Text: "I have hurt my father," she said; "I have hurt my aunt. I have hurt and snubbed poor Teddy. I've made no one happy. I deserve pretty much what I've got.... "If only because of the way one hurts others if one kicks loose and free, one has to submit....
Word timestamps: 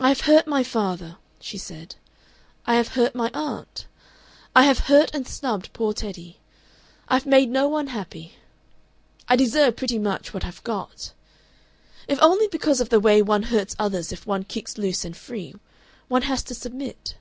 "I 0.00 0.08
have 0.08 0.22
hurt 0.22 0.46
my 0.46 0.62
father," 0.62 1.18
she 1.40 1.58
said; 1.58 1.96
"I 2.66 2.76
have 2.76 2.94
hurt 2.96 3.14
my 3.14 3.30
aunt. 3.34 3.86
I 4.54 4.64
have 4.64 4.78
hurt 4.88 5.14
and 5.14 5.28
snubbed 5.28 5.74
poor 5.74 5.92
Teddy. 5.92 6.38
I've 7.06 7.26
made 7.26 7.50
no 7.50 7.68
one 7.68 7.88
happy. 7.88 8.38
I 9.28 9.36
deserve 9.36 9.76
pretty 9.76 9.98
much 9.98 10.32
what 10.32 10.46
I've 10.46 10.64
got.... 10.64 11.12
"If 12.08 12.18
only 12.22 12.48
because 12.48 12.80
of 12.80 12.88
the 12.88 12.98
way 12.98 13.20
one 13.20 13.42
hurts 13.52 13.76
others 13.78 14.10
if 14.10 14.26
one 14.26 14.44
kicks 14.44 14.78
loose 14.78 15.04
and 15.04 15.14
free, 15.14 15.54
one 16.08 16.22
has 16.22 16.42
to 16.44 16.54
submit.... 16.54 17.16